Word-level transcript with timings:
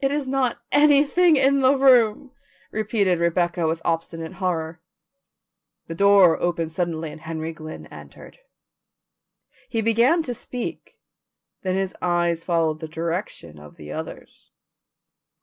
"It 0.00 0.12
is 0.12 0.28
not 0.28 0.58
anything 0.70 1.36
in 1.36 1.60
the 1.62 1.74
room," 1.74 2.32
repeated 2.70 3.18
Rebecca 3.18 3.66
with 3.66 3.80
obstinate 3.86 4.34
horror. 4.34 4.82
The 5.86 5.94
door 5.94 6.38
opened 6.38 6.72
suddenly 6.72 7.10
and 7.10 7.22
Henry 7.22 7.54
Glynn 7.54 7.86
entered. 7.86 8.40
He 9.70 9.80
began 9.80 10.22
to 10.24 10.34
speak, 10.34 11.00
then 11.62 11.74
his 11.74 11.96
eyes 12.02 12.44
followed 12.44 12.80
the 12.80 12.86
direction 12.86 13.58
of 13.58 13.78
the 13.78 13.90
others'. 13.92 14.50